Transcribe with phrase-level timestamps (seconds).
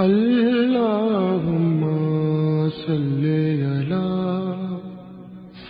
[0.00, 1.80] اللهم
[2.70, 3.24] صل
[3.70, 4.08] على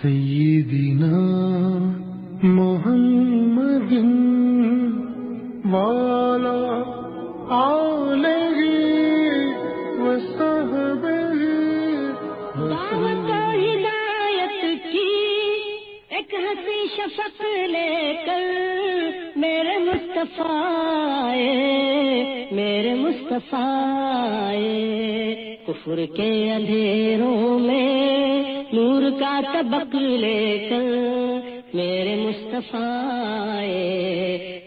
[0.02, 1.22] سيدنا
[2.42, 3.92] محمد
[5.72, 6.62] وعلى
[7.50, 8.58] آله
[10.04, 11.40] وصحبه
[12.70, 13.30] دعوت
[13.62, 14.62] ہدایت
[14.92, 15.14] کی
[16.16, 17.38] ایک ہنسی شفق
[17.74, 17.94] لے
[18.26, 18.46] کر
[19.42, 20.62] میرے مصطفیٰ
[21.24, 21.99] آئے،
[22.52, 30.82] میرے مصطفیٰ آئے۔ کفر کے اندھیروں میں نور کا طبق لے کر
[31.74, 32.80] میرے مصطفیٰ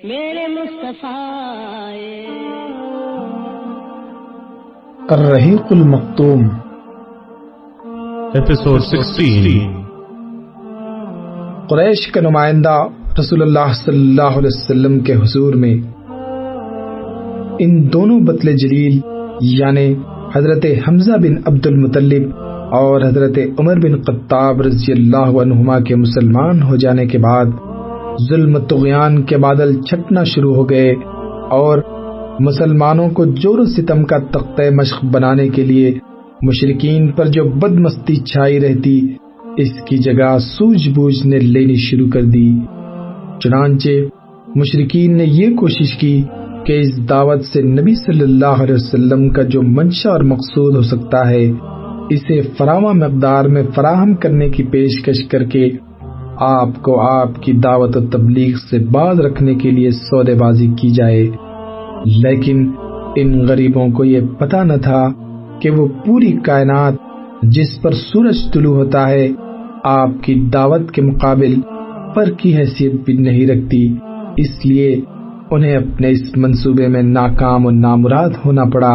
[0.04, 1.24] میرے مصطفیٰ۔
[5.10, 6.48] الرحیق المختوم
[8.38, 9.84] Episode 16
[11.70, 12.88] قریش کا نمائندہ
[13.20, 16.03] رسول اللہ صلی اللہ علیہ وسلم کے حضور میں
[17.60, 19.00] ان دونوں بطل جلیل
[19.42, 19.96] یعنی
[20.36, 22.24] حضرت حمزہ بن عبد المطلب
[22.72, 27.46] اور حضرت عمر بن قطاب رضی اللہ عنہما کے مسلمان ہو جانے کے بعد
[28.30, 30.94] ظلم تغیان کے بادل چھٹنا شروع ہو گئے
[31.50, 31.80] اور
[32.40, 35.94] مسلمانوں کو جور و ستم کا تختہ مشق بنانے کے لیے
[36.42, 39.14] مشرقین پر جو بد مستی چھائی رہتی،
[39.58, 42.52] اس کی جگہ سوجھ بوجھ نے لینی شروع کر دی۔
[43.44, 43.90] چنانچہ
[44.56, 46.24] مشرقین نے یہ کوشش کی
[46.66, 50.82] کہ اس دعوت سے نبی صلی اللہ علیہ وسلم کا جو منشا اور مقصود ہو
[50.82, 51.52] سکتا ہے،
[52.10, 55.70] اسے فراواں مقدار میں فراہم کرنے کی پیشکش کر کے
[56.40, 60.90] آپ کو آپ کی دعوت و تبلیغ سے باز رکھنے کے لیے سودے بازی کی
[60.90, 61.28] جائے۔
[62.06, 62.72] لیکن
[63.16, 65.10] ان غریبوں کو یہ پتا نہ تھا
[65.62, 66.94] کہ وہ پوری کائنات
[67.44, 69.30] جس پر سورج طلوع ہوتا ہے،
[69.84, 71.56] آپ کی دعوت کے مقابل
[72.16, 73.96] پر کی حیثیت بھی نہیں رکھتی۔
[74.38, 75.02] اس لیے
[75.54, 78.94] انہیں اپنے اس منصوبے میں ناکام و نامراد ہونا پڑا۔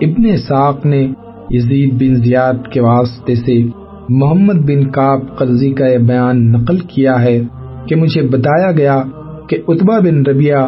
[0.00, 1.12] ابن ساق نے
[1.50, 3.64] یزید بن زیاد کے واسطے سے
[4.08, 7.42] محمد بن کاب قرضی کا یہ بیان نقل کیا ہے
[7.86, 9.02] کہ مجھے بتایا گیا
[9.48, 10.62] کہ اتبا بن ربیہ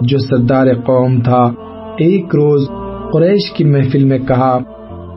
[0.00, 1.42] جو سردار قوم تھا،
[1.98, 2.68] ایک روز
[3.12, 4.58] قریش کی محفل میں کہا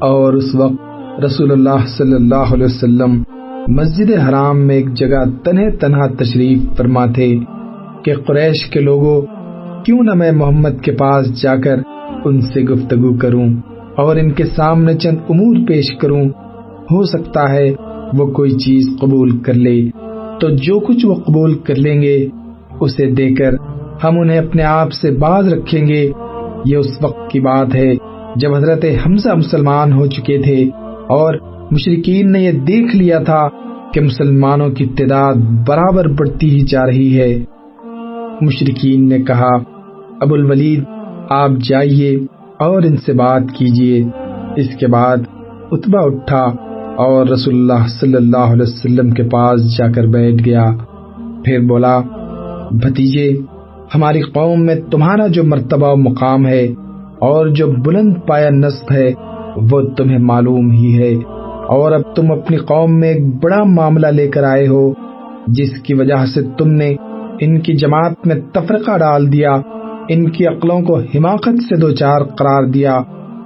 [0.02, 0.80] اور اس وقت
[1.26, 3.24] رسول اللہ صلی اللہ علیہ وسلم
[3.68, 7.38] مسجد حرام میں ایک جگہ تنہ تنہا تشریف فرما تھے۔
[8.06, 9.22] کہ قریش کے لوگوں،
[9.86, 11.76] کیوں نہ میں محمد کے پاس جا کر
[12.26, 13.50] ان سے گفتگو کروں
[13.98, 16.30] اور ان کے سامنے چند امور پیش کروں،
[16.92, 17.74] ہو سکتا ہے
[18.14, 19.90] وہ کوئی چیز قبول کر لے۔
[20.42, 22.28] تو جو کچھ وہ قبول کر لیں گے،
[22.80, 23.54] اسے دے کر
[24.04, 26.12] ہم انہیں اپنے آپ سے باز رکھیں گے۔
[26.66, 27.94] یہ اس وقت کی بات ہے
[28.36, 30.70] جب حضرت حمزہ مسلمان ہو چکے تھے
[31.10, 31.34] اور
[31.72, 33.48] مشرقین نے یہ دیکھ لیا تھا
[33.94, 35.36] کہ مسلمانوں کی تعداد
[35.68, 37.53] برابر بڑھتی ہی جا رہی ہے۔
[38.44, 39.50] مشرقین نے کہا،
[40.22, 40.84] ابو الولید،
[41.30, 42.20] آپ جائیے
[42.60, 44.04] اور ان سے بات کیجیے
[44.56, 45.18] اس کے بعد
[45.72, 46.52] اتبا اٹھا
[46.96, 50.66] اور رسول اللہ صلی اللہ علیہ وسلم کے پاس جا کر بیٹھ گیا۔
[51.46, 52.00] پھر بولا،
[52.72, 53.38] بھتیجے،
[53.96, 56.66] ہماری قوم میں تمہارا جو مرتبہ و مقام ہے
[57.20, 59.12] اور جو بلند پایا نصب ہے،
[59.72, 61.16] وہ تمہیں معلوم ہی ہے۔
[61.68, 64.94] اور اب تم اپنی قوم میں ایک بڑا معاملہ لے کر آئے ہو،
[65.48, 66.96] جس کی وجہ سے تم نے
[67.40, 69.52] ان کی جماعت میں تفرقہ ڈال دیا،
[70.10, 73.02] ان کی عقلوں کو حماقت سے دو چار قرار دیا،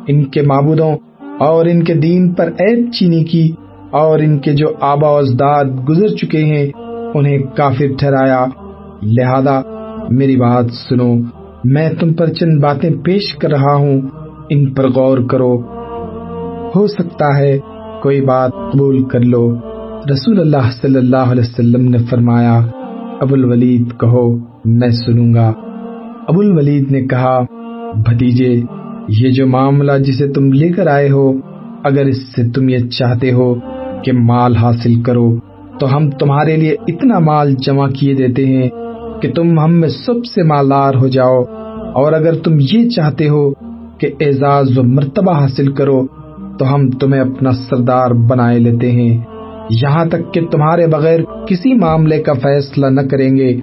[0.08, 0.98] ان کے معبودوں
[1.40, 3.52] اور ان کے دین پر عیب چینی کی
[3.92, 6.68] اور ان کے جو آبا اجداد گزر چکے ہیں،
[7.14, 8.46] انہیں کافر ٹھہرایا۔
[9.02, 9.62] لہذا
[10.10, 11.14] میری بات سنو،
[11.64, 14.02] میں تم پر چند باتیں پیش کر رہا ہوں،
[14.50, 15.58] ان پر غور کرو۔
[16.76, 17.58] ہو سکتا ہے
[18.04, 19.56] کوئی بات قبول کر لو۔
[20.12, 22.62] رسول اللہ صلی اللہ علیہ وسلم نے فرمایا
[23.22, 25.54] ابو الولید کہو، میں سنوں گا۔
[26.28, 27.40] ابو الولید نے کہا،
[27.96, 28.62] بھتیجے،
[29.10, 31.34] یہ جو معاملہ جسے تم لے کر آئے ہو،
[31.84, 33.56] اگر اس سے تم یہ چاہتے ہو
[34.04, 35.36] کہ مال حاصل کرو،
[35.80, 38.70] تو ہم تمہارے لیے اتنا مال جمع کیے دیتے ہیں
[39.22, 41.44] کہ تم ہم میں سب سے مالدار ہو جاؤ۔
[41.94, 43.54] اور اگر تم یہ چاہتے ہو
[43.98, 46.08] کہ اعزاز و مرتبہ حاصل کرو،
[46.60, 49.18] تو ہم تمہیں اپنا سردار بنائے لیتے ہیں۔
[49.70, 53.60] یہاں تک کہ تمہارے بغیر کسی معاملے کا فیصلہ نہ کریں گے۔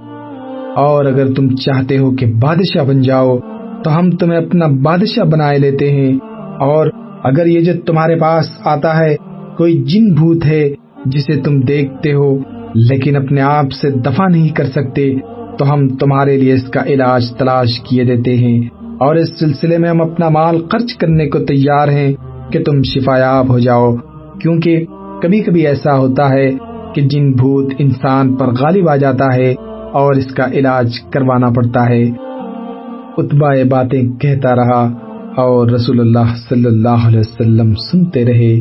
[0.77, 3.39] اور اگر تم چاہتے ہو کہ بادشاہ بن جاؤ،
[3.85, 6.19] تو ہم تمہیں اپنا بادشاہ بنائے لیتے ہیں۔
[6.61, 6.87] اور
[7.25, 9.17] اگر یہ جو تمہارے پاس آتا ہے،
[9.59, 10.69] کوئی جن بھوت ہے
[11.07, 12.39] جسے تم دیکھتے ہو،
[12.75, 15.15] لیکن اپنے آپ سے دفع نہیں کر سکتے،
[15.59, 18.61] تو ہم تمہارے لیے اس کا علاج تلاش کیے دیتے ہیں۔
[19.01, 22.13] اور اس سلسلے میں ہم اپنا مال خرچ کرنے کو تیار ہیں
[22.51, 23.95] کہ تم شفایاب ہو جاؤ،
[24.41, 24.85] کیونکہ
[25.23, 26.51] کبھی کبھی ایسا ہوتا ہے
[26.95, 29.55] کہ جن بھوت انسان پر غالب آ جاتا ہے
[29.93, 32.03] اور اس کا علاج کروانا پڑتا ہے۔
[33.19, 34.91] اتبا باتیں کہتا رہا
[35.37, 38.61] اور رسول اللہ صلی اللہ علیہ وسلم سنتے رہے۔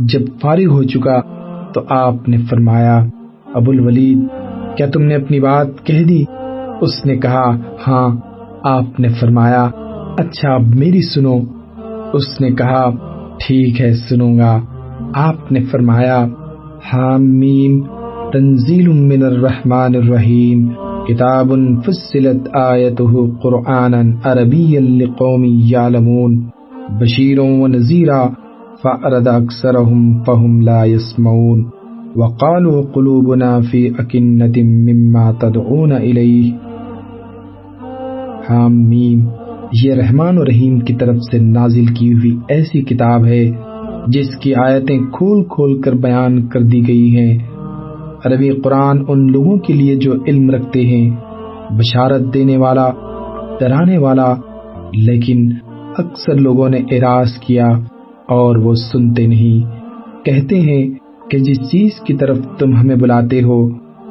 [0.00, 1.20] جب فارغ ہو چکا
[1.74, 3.04] تو آپ نے فرمایا،
[3.54, 4.18] ابو الولید،
[4.76, 6.24] کیا تم نے اپنی بات کہہ دی؟
[6.80, 8.16] اس نے کہا ہاں
[8.64, 9.70] آپ نے فرمایا
[10.18, 11.38] اچھا اب میری سنو۔
[12.12, 12.90] اس نے کہا،
[13.46, 14.60] ٹھیک ہے، سنوں گا۔
[15.14, 16.26] آپ نے فرمایا
[16.92, 17.82] حامیم
[18.32, 20.64] تنزیل من الرحمن الرحیم،
[21.08, 21.52] کتاب
[21.86, 26.34] فصلت آیته قرآنا عربیا لقوم یعلمون
[27.00, 28.28] بشیروں و نذیرا
[28.82, 31.64] فأرد اکثرهم فهم لا يسمعون
[32.16, 36.52] وقالوا قلوبنا في أكنة مما تدعون إليه
[38.48, 39.20] حامیم
[39.82, 43.44] یہ رحمان و رحیم کی طرف سے نازل کی ہوئی ایسی کتاب ہے
[44.06, 47.38] جس کی آیتیں کھول کھول کر بیان کر دی گئی ہیں۔
[48.24, 51.10] عربی قرآن ان لوگوں کے لیے جو علم رکھتے ہیں،
[51.70, 52.90] بشارت دینے والا،
[53.60, 54.34] ڈرانے والا،
[54.92, 55.50] لیکن
[55.98, 57.66] اکثر لوگوں نے اراض کیا
[58.28, 59.84] اور وہ سنتے نہیں۔
[60.24, 60.88] کہتے ہیں
[61.30, 63.68] کہ جس چیز کی طرف تم ہمیں بلاتے ہو،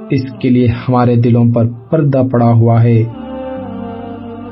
[0.09, 3.03] اس کے لیے ہمارے دلوں پر پردہ پڑا ہوا ہے۔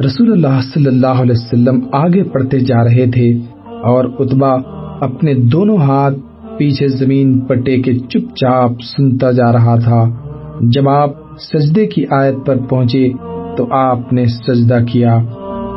[0.06, 5.78] رسول اللہ صلی اللہ علیہ وسلم آگے پڑھتے جا رہے تھے اور اتبا اپنے دونوں
[5.78, 6.16] ہاتھ
[6.58, 10.10] پیچھے زمین پر ٹیکے چپ چاپ سنتا جا رہا تھا۔
[10.62, 11.10] جب آپ
[11.40, 13.10] سجدے کی آیت پر پہنچے
[13.58, 15.18] تو آپ نے سجدہ کیا۔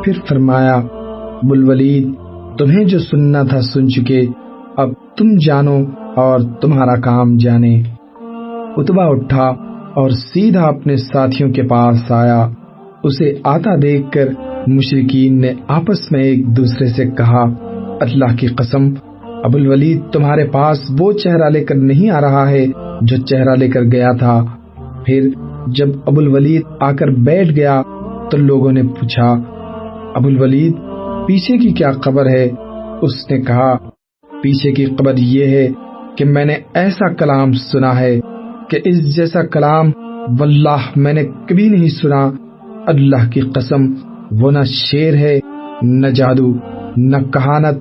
[0.03, 0.81] پھر فرمایا
[1.43, 2.07] بلولید
[2.57, 4.21] تمہیں جو سننا تھا سن چکے،
[4.77, 5.77] اب تم جانو
[6.15, 7.81] اور تمہارا کام جانے۔
[8.77, 9.47] اتبا اٹھا
[9.93, 12.49] اور سیدھا اپنے ساتھیوں کے پاس آیا۔
[13.03, 14.27] اسے آتا دیکھ کر
[14.67, 17.43] مشرقین نے آپس میں ایک دوسرے سے کہا،
[18.01, 18.93] اللہ کی قسم
[19.45, 22.67] ابو الولید تمہارے پاس وہ چہرہ لے کر نہیں آ رہا ہے
[23.01, 24.45] جو چہرہ لے کر گیا تھا۔
[25.05, 25.29] پھر
[25.67, 27.81] جب ابو الولید آ کر بیٹھ گیا
[28.31, 29.31] تو لوگوں نے پوچھا
[30.15, 30.73] ابو الولید
[31.27, 32.49] پیچھے کی کیا خبر ہے؟
[33.01, 33.75] اس نے کہا،
[34.41, 35.67] پیچھے کی خبر یہ ہے
[36.17, 38.19] کہ میں نے ایسا کلام سنا ہے
[38.69, 39.91] کہ اس جیسا کلام
[40.39, 42.31] واللہ میں نے کبھی نہیں سنا۔
[42.87, 43.81] اللہ کی قسم،
[44.31, 45.39] وہ نہ شیر ہے،
[45.81, 46.53] نہ جادو،
[46.97, 47.77] نہ کہانت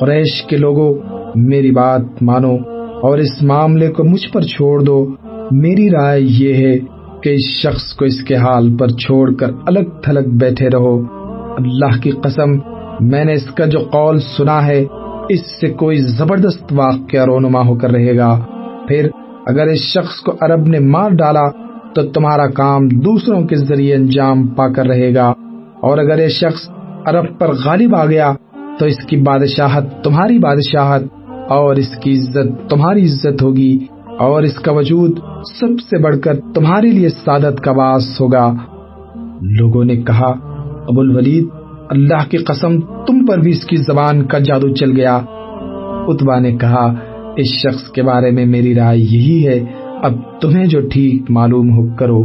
[0.00, 0.94] قریش کے لوگوں،
[1.34, 2.54] میری بات مانو
[3.02, 5.14] اور اس معاملے کو مجھ پر چھوڑ دو۔
[5.50, 6.78] میری رائے یہ ہے
[7.22, 11.02] کہ اس شخص کو اس کے حال پر چھوڑ کر الگ تھلگ بیٹھے رہو۔
[11.58, 12.50] اللہ کی قسم،
[13.00, 14.84] میں نے اس کا جو قول سنا ہے،
[15.28, 18.40] اس سے کوئی زبردست واقعہ رونما ہو کر رہے گا۔
[18.88, 19.08] پھر
[19.46, 21.50] اگر اس شخص کو عرب نے مار ڈالا،
[21.94, 25.32] تو تمہارا کام دوسروں کے ذریعے انجام پا کر رہے گا۔
[25.80, 26.70] اور اگر یہ شخص
[27.06, 28.32] عرب پر غالب آ گیا
[28.80, 31.02] تو اس کی بادشاہت تمہاری بادشاہت
[31.48, 33.78] اور اس کی عزت تمہاری عزت ہوگی
[34.18, 35.18] اور اس کا وجود
[35.60, 38.54] سب سے بڑھ کر تمہارے لیے سعادت کا باعث ہوگا۔
[39.42, 40.32] لوگوں نے کہا،
[40.88, 41.44] ابو الولید،
[41.90, 45.20] اللہ کی قسم تم پر بھی اس کی زبان کا جادو چل گیا۔
[46.08, 46.94] اتبا نے کہا،
[47.36, 49.64] اس شخص کے بارے میں میری رائے یہی ہے،
[50.02, 52.22] اب تمہیں جو ٹھیک معلوم ہو کرو۔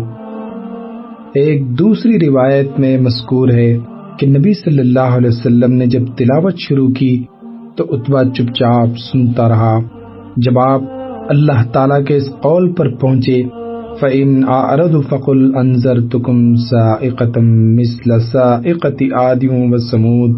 [1.33, 3.77] ایک دوسری روایت میں مذکور ہے
[4.19, 7.23] کہ نبی صلی اللہ علیہ وسلم نے جب تلاوت شروع کی
[7.75, 9.79] تو اتبا چپ چاپ سنتا رہا۔
[10.38, 10.81] جب آپ
[11.29, 13.44] اللہ تعالیٰ کے اس قول پر پہنچے،
[14.00, 17.44] فَإِنْ أَعْرَضُ فَقُلْ أَنذَرْتُكُمْ سَائِقَةً
[17.75, 20.33] مِثْلَ سَائِقَةِ عَادٍ وَثَمُودَ۔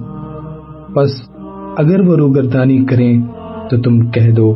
[0.93, 1.21] بس
[1.77, 3.21] اگر وہ روگردانی کریں
[3.69, 4.55] تو تم کہہ دو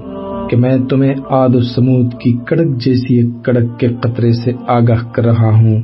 [0.49, 5.11] کہ میں تمہیں آد و سمود کی کڑک جیسی ایک کڑک کے قطرے سے آگاہ
[5.11, 5.81] کر رہا ہوں۔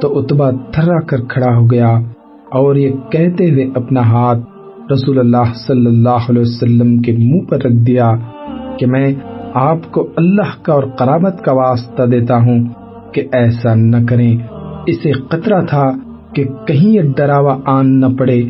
[0.00, 1.98] تو اتبا تھرا کر کھڑا ہو گیا۔
[2.52, 4.38] اور یہ کہتے ہوئے اپنا ہاتھ
[4.92, 8.12] رسول اللہ صلی اللہ علیہ وسلم کے منہ پر رکھ دیا
[8.78, 9.14] کہ میں
[9.54, 12.64] آپ کو اللہ کا اور قرابت کا واسطہ دیتا ہوں
[13.12, 14.38] کہ ایسا نہ کریں۔
[14.86, 15.90] اسے قطرہ تھا
[16.32, 18.42] کہ کہیں یہ ڈراوا آن نہ پڑے۔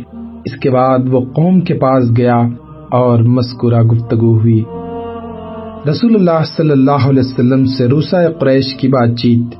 [0.44, 2.36] اس کے بعد وہ قوم کے پاس گیا
[2.90, 4.64] اور مذکورہ گفتگو ہوئی۔
[5.90, 9.54] رسول اللہ صلی اللہ علیہ وسلم سے روسا قریش کی بات چیت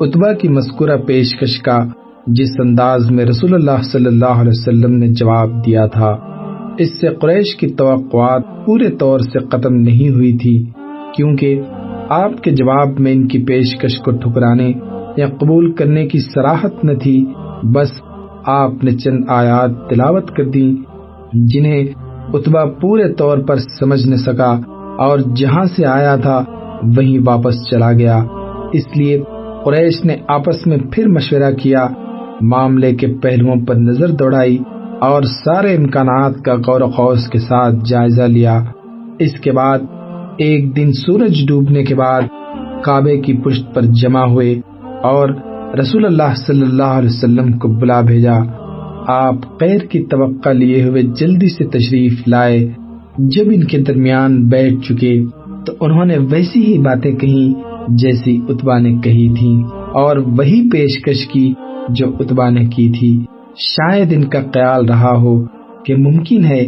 [0.00, 1.84] اتبا کی مذکورہ پیشکش کا
[2.26, 6.10] جس انداز میں رسول اللہ صلی اللہ علیہ وسلم نے جواب دیا تھا،
[6.78, 10.54] اس سے قریش کی توقعات پورے طور سے ختم نہیں ہوئی تھی،
[11.16, 11.60] کیونکہ
[12.08, 14.70] آپ کے جواب میں ان کی پیشکش کو ٹھکرانے
[15.16, 17.24] یا قبول کرنے کی سراحت نہ تھی،
[17.74, 17.90] بس
[18.46, 20.68] آپ نے چند آیات تلاوت کر دی
[21.32, 21.84] جنہیں
[22.34, 24.50] اتبا پورے طور پر سمجھ نہ سکا
[24.98, 26.42] اور جہاں سے آیا تھا،
[26.96, 28.22] وہیں واپس چلا گیا۔
[28.72, 29.22] اس لیے
[29.64, 31.86] قریش نے آپس میں پھر مشورہ کیا
[32.42, 34.58] معاملے کے پہلوؤں پر نظر دوڑائی
[35.00, 38.64] اور سارے امکانات کا غور و خوص کے ساتھ جائزہ لیا۔
[39.18, 39.78] اس کے بعد،
[40.38, 42.22] ایک دن سورج ڈوبنے کے بعد
[42.84, 44.60] کعبے کی پشت پر جمع ہوئے
[45.02, 45.28] اور
[45.80, 48.38] رسول اللہ صلی اللہ علیہ وسلم کو بلا بھیجا۔
[49.08, 52.68] آپ خیر کی توقع لیے ہوئے جلدی سے تشریف لائے۔
[53.18, 55.24] جب ان کے درمیان بیٹھ چکے
[55.66, 59.62] تو انہوں نے ویسی ہی باتیں کہیں جیسی اتبا نے کہی تھی
[59.94, 61.54] اور وہی پیشکش کی
[61.88, 63.24] جو اتبا نے کی تھی۔
[63.56, 65.44] شاید ان کا خیال رہا ہو
[65.84, 66.66] کہ ممکن ہے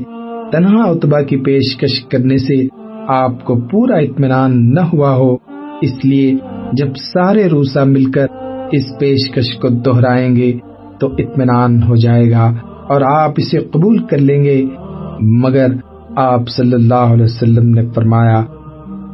[0.52, 2.66] تنہا اتبا کی پیشکش کرنے سے
[3.08, 5.36] آپ کو پورا اطمینان نہ ہوا ہو۔
[5.82, 6.34] اس لیے
[6.72, 8.26] جب سارے روسا مل کر
[8.72, 10.52] اس پیشکش کو دہرائیں گے
[11.00, 12.54] تو اطمینان ہو جائے گا
[12.88, 14.66] اور آپ اسے قبول کر لیں گے۔
[15.20, 15.66] مگر
[16.16, 18.44] آپ صلی اللہ علیہ وسلم نے فرمایا،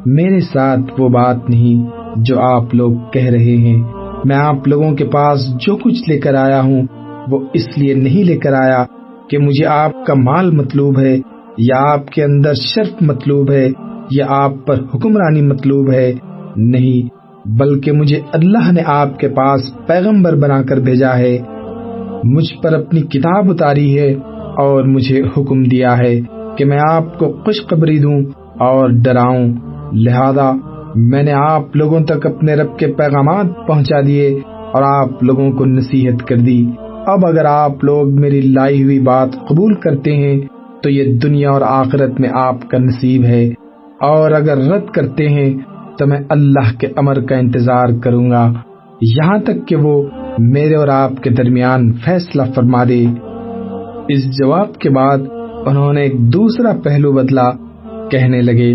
[0.07, 5.05] میرے ساتھ وہ بات نہیں جو آپ لوگ کہہ رہے ہیں۔ میں آپ لوگوں کے
[5.05, 6.83] پاس جو کچھ لے کر آیا ہوں،
[7.29, 8.85] وہ اس لیے نہیں لے کر آیا
[9.31, 11.19] کہ مجھے آپ کا مال مطلوب ہے،
[11.59, 13.69] یا آپ کے اندر شرط مطلوب ہے،
[14.11, 16.13] یا آپ پر حکمرانی مطلوب ہے۔
[16.57, 21.39] نہیں، بلکہ مجھے اللہ نے آپ کے پاس پیغمبر بنا کر بھیجا ہے۔
[22.25, 24.15] مجھ پر اپنی کتاب اتاری ہے
[24.59, 26.21] اور مجھے حکم دیا ہے
[26.57, 28.21] کہ میں آپ کو خوشخبری دوں
[28.59, 29.53] اور ڈراؤں۔
[29.93, 30.53] لہذا
[30.95, 34.41] میں نے آپ لوگوں تک اپنے رب کے پیغامات پہنچا دیے
[34.73, 36.67] اور آپ لوگوں کو نصیحت کر دی۔
[37.07, 40.41] اب اگر آپ لوگ میری لائی ہوئی بات قبول کرتے ہیں،
[40.83, 43.49] تو یہ دنیا اور آخرت میں آپ کا نصیب ہے۔
[44.01, 45.55] اور اگر رد کرتے ہیں،
[45.99, 48.53] تو میں اللہ کے امر کا انتظار کروں گا۔
[49.01, 50.03] یہاں تک کہ وہ
[50.39, 53.07] میرے اور آپ کے درمیان فیصلہ فرما دے۔
[54.09, 55.19] اس جواب کے بعد
[55.67, 57.51] انہوں نے ایک دوسرا پہلو بدلا،
[58.11, 58.75] کہنے لگے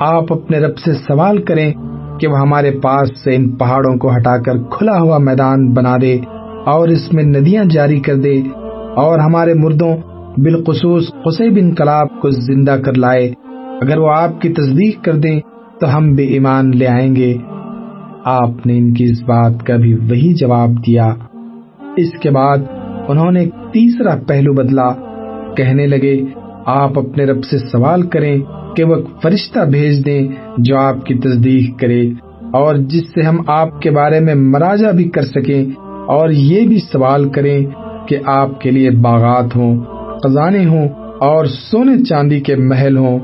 [0.00, 1.72] آپ اپنے رب سے سوال کریں
[2.20, 6.18] کہ وہ ہمارے پاس سے ان پہاڑوں کو ہٹا کر کھلا ہوا میدان بنا دے
[6.66, 8.42] اور اس میں ندیاں جاری کر دے
[8.96, 9.96] اور ہمارے مردوں
[10.36, 13.32] بالخصوص قصے بن کلاب کو زندہ کر لائے۔
[13.80, 15.40] اگر وہ آپ کی تصدیق کر دیں
[15.80, 17.36] تو ہم بھی ایمان لے آئیں گے۔
[18.24, 21.14] آپ نے ان کی اس بات کا بھی وہی جواب دیا۔
[21.96, 22.58] اس کے بعد
[23.08, 24.92] انہوں نے تیسرا پہلو بدلا۔
[25.54, 26.24] کہنے لگے
[26.66, 28.38] آپ اپنے رب سے سوال کریں
[28.76, 32.10] کہ وہ فرشتہ بھیج دیں جو آپ کی تصدیق کرے
[32.52, 35.64] اور جس سے ہم آپ کے بارے میں مراجہ بھی کر سکیں
[36.06, 37.66] اور یہ بھی سوال کریں
[38.08, 39.84] کہ آپ کے لیے باغات ہوں،
[40.24, 40.88] خزانے ہوں
[41.20, 43.18] اور سونے چاندی کے محل ہوں۔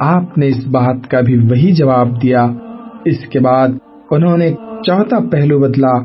[0.00, 2.46] آپ نے اس بات کا بھی وہی جواب دیا۔
[3.04, 3.68] اس کے بعد
[4.10, 4.50] انہوں نے
[4.86, 5.98] چوتھا پہلو بدلا۔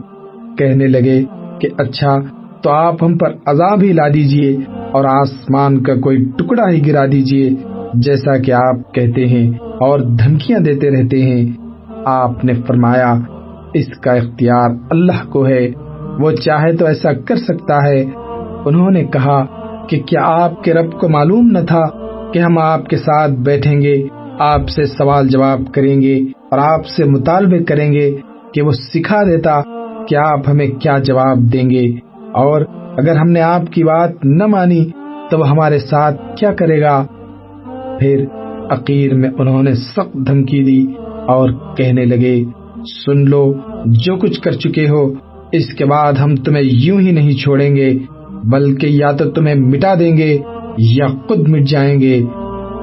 [0.55, 1.23] کہنے لگے
[1.59, 2.17] کہ اچھا
[2.63, 4.57] تو آپ ہم پر عذاب ہی لا دیجیے۔
[4.95, 7.49] اور آسمان کا کوئی ٹکڑا ہی گرا دیجیے،
[7.93, 11.51] جیسا کہ آپ کہتے ہیں اور دھمکیاں دیتے رہتے ہیں۔
[12.05, 13.13] آپ نے فرمایا،
[13.73, 15.71] اس کا اختیار اللہ کو ہے،
[16.19, 18.05] وہ چاہے تو ایسا کر سکتا ہے۔
[18.65, 19.45] انہوں نے کہا
[19.87, 21.83] کہ کیا آپ کے رب کو معلوم نہ تھا
[22.31, 24.07] کہ ہم آپ کے ساتھ بیٹھیں گے،
[24.39, 26.15] آپ سے سوال جواب کریں گے
[26.51, 28.17] اور آپ سے مطالبے کریں گے
[28.53, 29.61] کہ وہ سکھا دیتا
[30.07, 31.85] کہ آپ ہمیں کیا جواب دیں گے۔
[32.31, 32.61] اور
[32.97, 34.85] اگر ہم نے آپ کی بات نہ مانی
[35.29, 37.05] تو وہ ہمارے ساتھ کیا کرے گا؟
[37.99, 38.25] پھر
[38.69, 40.85] عقیر میں انہوں نے سخت دھمکی دی
[41.27, 42.43] اور کہنے لگے،
[43.05, 43.53] سن لو،
[43.85, 45.13] جو کچھ کر چکے ہو،
[45.51, 47.99] اس کے بعد ہم تمہیں یوں ہی نہیں چھوڑیں گے،
[48.43, 50.37] بلکہ یا تو تمہیں مٹا دیں گے
[50.77, 52.23] یا خود مٹ جائیں گے۔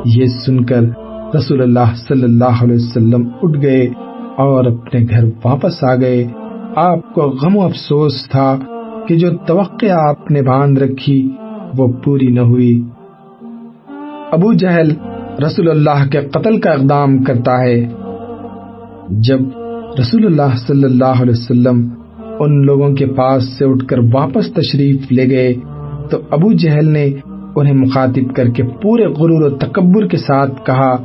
[0.05, 0.81] یہ سن کر
[1.37, 3.87] رسول اللہ صلی اللہ علیہ وسلم اٹھ گئے
[4.37, 6.25] اور اپنے گھر واپس آ گئے۔
[6.77, 8.59] آپ کو غم و افسوس تھا
[9.09, 11.31] کہ جو توقع آپ نے باندھ رکھی
[11.79, 12.83] وہ پوری نہ ہوئی۔
[14.33, 14.91] ابو جہل
[15.47, 17.89] رسول اللہ کے قتل کا اقدام کرتا ہے۔
[19.09, 19.39] جب
[20.01, 21.89] رسول اللہ صلی اللہ علیہ وسلم
[22.41, 25.55] ان لوگوں کے پاس سے اٹھ کر واپس تشریف لے گئے،
[26.11, 27.13] تو ابو جہل نے
[27.57, 30.97] انہیں مخاطب کر کے پورے غرور و تکبر کے ساتھ کہا،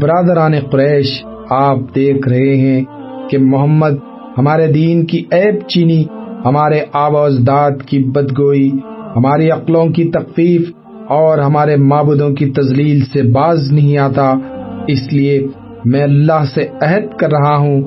[0.00, 2.84] برادران قریش، آپ دیکھ رہے ہیں
[3.30, 3.94] کہ محمد
[4.38, 6.04] ہمارے دین کی عیب چینی
[6.44, 8.70] ہمارے آب و اجداد کی بدگوئی،
[9.16, 10.70] ہماری عقلوں کی تخفیف
[11.08, 14.34] اور ہمارے معبودوں کی تزلیل سے باز نہیں آتا۔
[14.88, 15.46] اس لیے
[15.84, 17.82] میں اللہ سے عہد کر رہا ہوں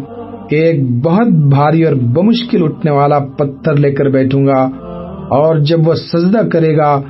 [0.50, 4.70] کہ ایک بہت بھاری اور بمشکل اٹھنے والا پتھر لے کر بیٹھوں گا
[5.30, 7.02] اور جب وہ سجدہ کرے گا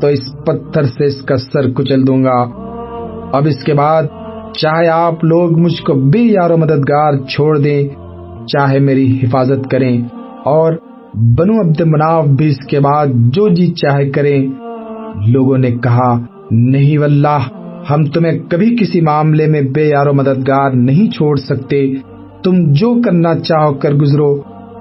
[0.00, 2.38] تو اس پتھر سے اس کا سر کچل دوں گا۔
[3.32, 4.02] اب اس کے بعد
[4.52, 7.88] چاہے آپ لوگ مجھ کو بے یار و مددگار چھوڑ دیں،
[8.46, 10.00] چاہے میری حفاظت کریں
[10.44, 10.72] اور
[11.16, 14.48] بنو عبد مناف بھی اس کے بعد جو جی چاہے کریں۔
[15.26, 16.18] لوگوں نے کہا،
[16.50, 17.38] نہیں واللہ،
[17.90, 21.94] ہم تمہیں کبھی کسی معاملے میں بے یار و مددگار نہیں چھوڑ سکتے۔
[22.44, 24.40] تم جو کرنا چاہو کر گزرو۔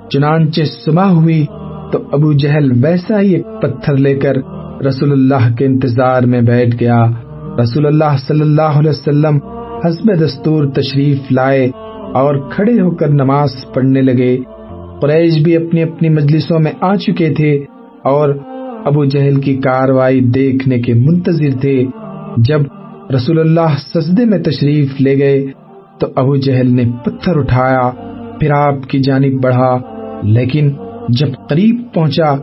[0.09, 1.45] چنانچہ صبح ہوئی
[1.91, 4.33] تو ابو جہل ویسا ہی ایک پتھر لے کر
[4.87, 7.05] رسول اللہ کے انتظار میں بیٹھ گیا۔
[7.63, 9.37] رسول اللہ صلی اللہ علیہ وسلم
[9.85, 11.71] حسب دستور تشریف لائے
[12.13, 14.37] اور کھڑے ہو کر نماز پڑھنے لگے۔
[15.01, 17.63] قریش بھی اپنی اپنی مجلسوں میں آ چکے تھے
[18.03, 18.29] اور
[18.85, 21.85] ابو جہل کی کاروائی دیکھنے کے منتظر تھے۔
[22.37, 22.61] جب
[23.15, 25.45] رسول اللہ سجدے میں تشریف لے گئے
[25.99, 27.91] تو ابو جہل نے پتھر اٹھایا،
[28.39, 29.77] پھر آپ کی جانب بڑھا۔
[30.23, 30.69] لیکن
[31.09, 32.35] جب قریب پہنچا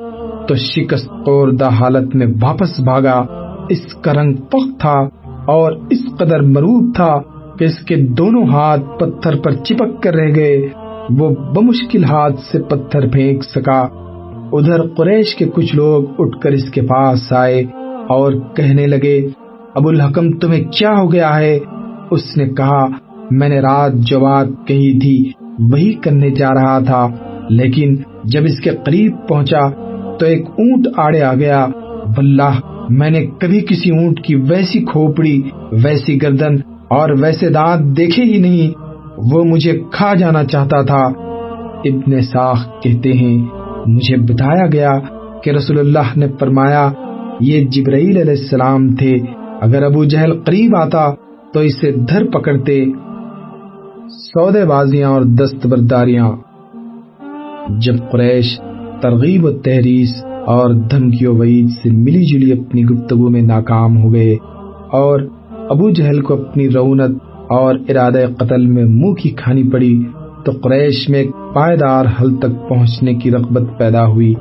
[0.48, 3.24] تو شکست خوردہ حالت میں واپس بھاگا۔
[3.68, 5.08] اس کا رنگ پخ تھا
[5.46, 7.18] اور اس قدر مروب تھا
[7.58, 10.68] کہ اس کے دونوں ہاتھ پتھر پر چپک کر رہ گئے۔
[11.10, 13.86] وہ بمشکل ہاتھ سے پتھر پھینک سکا۔
[14.52, 17.64] ادھر قریش کے کچھ لوگ اٹھ کر اس کے پاس آئے
[18.08, 19.28] اور کہنے لگے،
[19.74, 21.58] ابو الحکم، تمہیں کیا ہو گیا ہے؟
[22.10, 22.86] اس نے کہا،
[23.30, 27.08] میں نے رات جو بات کہی تھی، وہی کرنے جا رہا تھا،
[27.48, 29.68] لیکن جب اس کے قریب پہنچا
[30.18, 31.66] تو ایک اونٹ آڑے آ گیا۔
[32.06, 35.42] واللہ، میں نے کبھی کسی اونٹ کی ویسی کھوپڑی،
[35.72, 36.54] ویسی گردن
[36.90, 38.81] اور ویسے دانت دیکھے ہی نہیں۔
[39.30, 41.06] وہ مجھے کھا جانا چاہتا تھا۔
[41.84, 43.38] ابن ساخ کہتے ہیں،
[43.86, 44.98] مجھے بتایا گیا
[45.42, 46.90] کہ رسول اللہ نے فرمایا،
[47.40, 49.14] یہ جبرائیل علیہ السلام تھے۔
[49.60, 51.10] اگر ابو جہل قریب آتا
[51.54, 52.84] تو اسے دھر پکڑتے۔
[54.08, 56.32] سودے بازیاں اور دستبرداریاں۔
[57.68, 58.60] جب قریش
[59.02, 64.12] ترغیب و تحریس اور دھمکی و وعید سے ملی جلی اپنی گفتگو میں ناکام ہو
[64.12, 64.36] گئے
[64.92, 65.20] اور
[65.70, 67.22] ابو جہل کو اپنی رونت
[67.52, 70.02] اور ارادہ قتل میں منہ کی کھانی پڑی
[70.44, 74.34] تو قریش میں ایک پائیدار حل تک پہنچنے کی رغبت پیدا ہوئی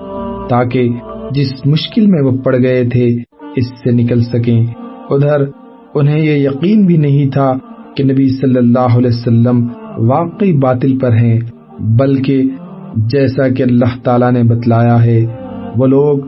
[0.50, 0.90] تاکہ
[1.32, 3.08] جس مشکل میں وہ پڑ گئے تھے
[3.56, 4.66] اس سے نکل سکیں۔
[5.10, 5.44] ادھر
[5.94, 7.54] انہیں یہ یقین بھی نہیں تھا
[7.96, 11.40] کہ نبی صلی اللہ علیہ وسلم واقعی باطل پر ہیں،
[11.80, 12.44] بلکہ
[12.96, 15.26] جیسا کہ اللہ تعالیٰ نے بتلایا ہے،
[15.78, 16.20] وہ لوگ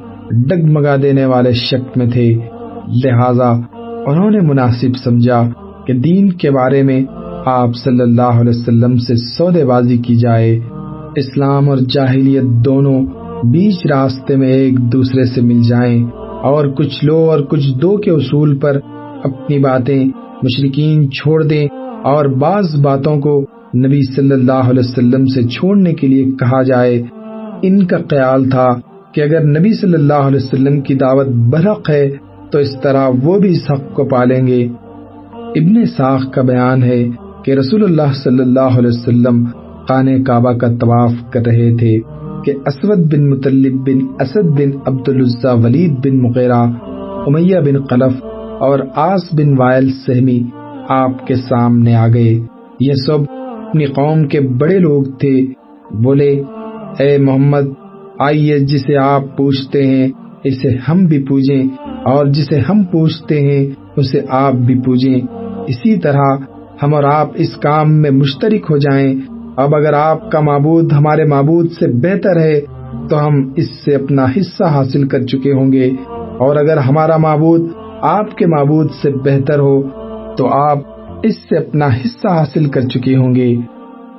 [0.47, 2.35] ڈگمگا دینے والے شک میں تھے۔
[3.05, 3.49] لہذا
[4.05, 5.43] انہوں نے مناسب سمجھا
[5.87, 7.05] کہ دین کے بارے میں
[7.45, 10.59] آپ صلی اللہ علیہ وسلم سے سودے بازی کی جائے،
[11.15, 13.05] اسلام اور جاہلیت دونوں
[13.43, 16.03] بیچ راستے میں ایک دوسرے سے مل جائیں
[16.43, 18.79] اور کچھ لو اور کچھ دو کے اصول پر
[19.23, 20.05] اپنی باتیں
[20.43, 21.67] مشرقین چھوڑ دیں
[22.03, 23.41] اور بعض باتوں کو
[23.75, 27.01] نبی صلی اللہ علیہ وسلم سے چھوڑنے کے لیے کہا جائے۔
[27.61, 28.67] ان کا خیال تھا
[29.13, 32.09] کہ اگر نبی صلی اللہ علیہ وسلم کی دعوت برحق ہے،
[32.51, 34.67] تو اس طرح وہ بھی اس حق کو پالیں گے۔
[35.55, 37.09] ابن ساخ کا بیان ہے
[37.45, 39.45] کہ رسول اللہ صلی اللہ علیہ وسلم
[39.89, 41.99] خانہ کعبہ کا طواف کر رہے تھے
[42.45, 46.67] کہ اسود بن مطلب بن اسد بن عبد العزا ولید بن مغیرہ،
[47.27, 48.23] امیہ بن قلف
[48.59, 50.43] اور آس بن وائل سہمی
[50.89, 52.39] آپ کے سامنے آ گئے۔
[52.79, 53.17] یہ سب
[53.67, 55.45] اپنی قوم کے بڑے لوگ تھے۔
[56.03, 56.41] بولے،
[56.99, 57.69] اے محمد،
[58.19, 60.07] آئیے جسے آپ پوچھتے ہیں،
[60.43, 61.63] اسے ہم بھی پوجیں
[62.05, 66.37] اور جسے ہم پوچھتے ہیں، اسے آپ بھی پوجیں۔ اسی طرح
[66.83, 69.13] ہم اور آپ اس کام میں مشترک ہو جائیں۔
[69.57, 72.61] اب اگر آپ کا معبود ہمارے معبود سے بہتر ہے،
[73.09, 75.91] تو ہم اس سے اپنا حصہ حاصل کر چکے ہوں گے۔
[76.37, 77.61] اور اگر ہمارا معبود
[78.01, 79.81] آپ کے معبود سے بہتر ہو،
[80.37, 80.77] تو آپ
[81.23, 83.55] اس سے اپنا حصہ حاصل کر چکے ہوں گے۔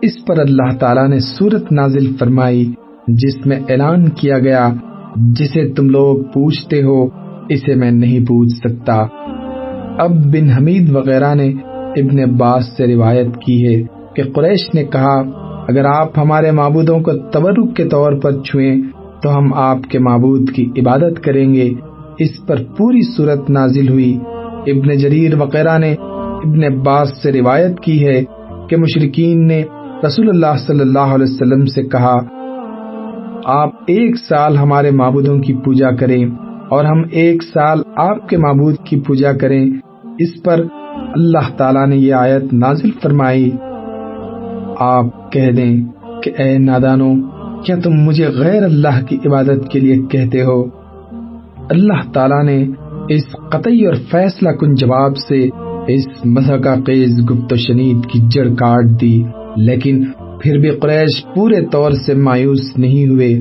[0.02, 2.72] اس پر اللہ تعالیٰ نے صورت نازل فرمائی،
[3.08, 4.68] جس میں اعلان کیا گیا،
[5.16, 7.06] جسے تم لوگ پوچھتے ہو،
[7.48, 9.06] اسے میں نہیں پوچھ سکتا۔
[9.98, 11.52] اب بن حمید وغیرہ نے
[11.96, 13.82] ابن عباس سے روایت کی ہے
[14.16, 15.20] کہ قریش نے کہا،
[15.68, 18.76] اگر آپ ہمارے معبودوں کو تبرک کے طور پر چھوئیں،
[19.22, 21.72] تو ہم آپ کے معبود کی عبادت کریں گے۔
[22.18, 24.18] اس پر پوری صورت نازل ہوئی۔
[24.66, 25.94] ابن جریر وغیرہ نے
[26.44, 28.24] ابن عباس سے روایت کی ہے
[28.68, 29.62] کہ مشرقین نے
[30.06, 32.16] رسول اللہ صلی اللہ علیہ وسلم سے کہا،
[33.44, 36.26] آپ ایک سال ہمارے معبودوں کی پوجا کریں۔
[36.74, 39.64] اور ہم ایک سال آپ کے معبود کی پوجا کریں،
[40.18, 40.64] اس پر
[41.14, 43.50] اللہ تعالیٰ نے یہ آیت نازل فرمائی۔
[44.84, 45.74] آپ کہہ دیں
[46.22, 47.12] کہ اے نادانو
[47.64, 50.62] کیا تم مجھے غیر اللہ کی عبادت کے لیے کہتے ہو؟
[51.70, 52.58] اللہ تعالیٰ نے
[53.08, 55.38] اس قطعی اور فیصلہ کن جواب سے
[55.88, 59.16] اس مذہقہ خیز گپت و شنید کی جڑ کاٹ دی،
[59.56, 60.04] لیکن
[60.42, 63.32] پھر بھی قریش پورے طور سے مایوس نہیں ہوئے،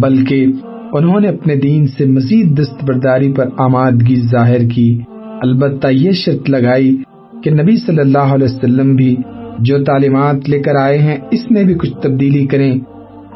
[0.00, 0.46] بلکہ
[0.92, 5.00] انہوں نے اپنے دین سے مزید دستبرداری پر آمادگی ظاہر کی۔
[5.42, 6.96] البتہ یہ شرط لگائی
[7.44, 9.16] کہ نبی صلی اللہ علیہ وسلم بھی
[9.58, 12.78] جو تعلیمات لے کر آئے ہیں، اس میں بھی کچھ تبدیلی کریں۔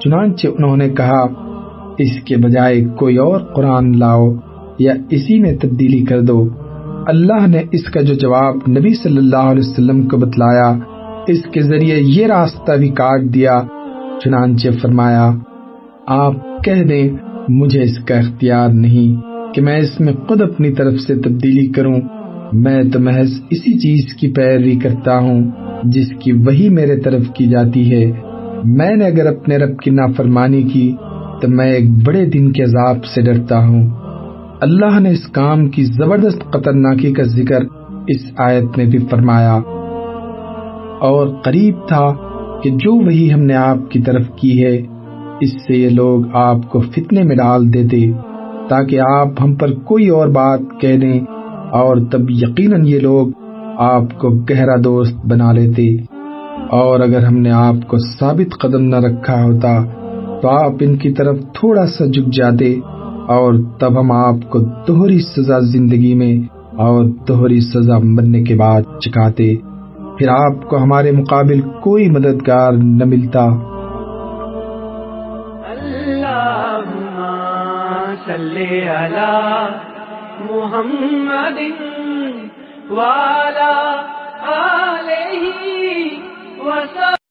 [0.01, 1.27] چنانچہ انہوں نے کہا،
[1.99, 4.35] اس کے بجائے کوئی اور قرآن لاؤ
[4.79, 6.49] یا اسی میں تبدیلی کر دو۔
[7.07, 10.79] اللہ نے اس کا جو جواب نبی صلی اللہ علیہ وسلم کو بتلایا،
[11.27, 13.63] اس کے ذریعے یہ راستہ بھی کاٹ دیا۔
[14.25, 15.31] چنانچہ فرمایا،
[16.07, 17.09] آپ کہہ دیں
[17.49, 19.17] مجھے اس کا اختیار نہیں
[19.55, 22.01] کہ میں اس میں خود اپنی طرف سے تبدیلی کروں۔
[22.53, 25.51] میں تو محض اسی چیز کی پیروی کرتا ہوں
[25.85, 28.13] جس کی وہی میرے طرف کی جاتی ہے۔
[28.65, 30.93] میں نے اگر اپنے رب کی نافرمانی کی
[31.43, 33.91] تو میں ایک بڑے دن کے عذاب سے ڈرتا ہوں۔
[34.61, 37.61] اللہ نے اس کام کی زبردست خطرناکی کا ذکر
[38.09, 39.59] اس آیت میں بھی فرمایا۔
[41.01, 42.13] اور قریب تھا
[42.63, 44.81] کہ جو وہی ہم نے آپ کی طرف کی ہے
[45.41, 48.13] اس سے یہ لوگ آپ کو فتنے میں ڈال دیتے
[48.69, 51.21] تاکہ آپ ہم پر کوئی اور بات کہہ دیں
[51.73, 53.29] اور تب یقیناً یہ لوگ
[53.79, 55.97] آپ کو گہرا دوست بنا لیتے
[56.71, 59.85] اور اگر ہم نے آپ کو ثابت قدم نہ رکھا ہوتا
[60.43, 62.75] تو آپ ان کی طرف تھوڑا سا جھک جاتے
[63.29, 66.37] اور تب ہم آپ کو دوہری سزا زندگی میں
[66.77, 69.57] اور دوہری سزا مرنے کے بعد چکاتے۔
[70.19, 73.74] پھر آپ کو ہمارے مقابل کوئی مددگار نہ ملتا۔
[78.27, 79.33] صلی علی
[80.41, 81.59] محمد
[82.91, 83.75] والا
[84.47, 86.19] علیہ
[86.61, 87.24] وسلم